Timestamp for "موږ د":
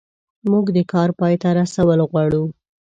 0.51-0.79